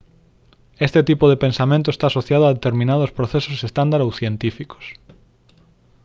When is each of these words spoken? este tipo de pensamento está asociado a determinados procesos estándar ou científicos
este 0.87 1.01
tipo 1.09 1.25
de 1.29 1.37
pensamento 1.45 1.91
está 1.91 2.07
asociado 2.07 2.43
a 2.45 2.53
determinados 2.55 3.11
procesos 3.19 3.57
estándar 3.69 4.01
ou 4.03 4.17
científicos 4.19 4.85